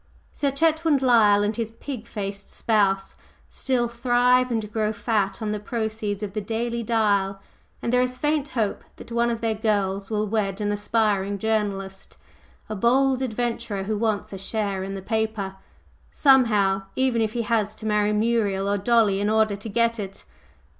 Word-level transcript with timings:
Sir 0.33 0.49
Chetwynd 0.49 1.03
Lyle 1.03 1.43
and 1.43 1.55
his 1.55 1.69
pig 1.69 2.07
faced 2.07 2.49
spouse 2.49 3.13
still 3.51 3.87
thrive 3.87 4.49
and 4.49 4.73
grow 4.73 4.91
fat 4.91 5.43
on 5.43 5.51
the 5.51 5.59
proceeds 5.59 6.23
of 6.23 6.33
the 6.33 6.41
Daily 6.41 6.81
Dial, 6.81 7.39
and 7.83 7.93
there 7.93 8.01
is 8.01 8.17
faint 8.17 8.49
hope 8.49 8.83
that 8.95 9.11
one 9.11 9.29
of 9.29 9.41
their 9.41 9.53
"girls" 9.53 10.09
will 10.09 10.25
wed 10.25 10.59
an 10.59 10.71
aspiring 10.71 11.37
journalist, 11.37 12.17
a 12.67 12.75
bold 12.75 13.21
adventurer 13.21 13.83
who 13.83 13.95
wants 13.95 14.33
"a 14.33 14.39
share 14.39 14.83
in 14.83 14.95
the 14.95 15.03
paper" 15.03 15.57
somehow, 16.11 16.81
even 16.95 17.21
if 17.21 17.33
he 17.33 17.43
has 17.43 17.75
to 17.75 17.85
marry 17.85 18.11
Muriel 18.11 18.67
or 18.67 18.79
Dolly 18.79 19.19
in 19.19 19.29
order 19.29 19.55
to 19.55 19.69
get 19.69 19.99
it. 19.99 20.25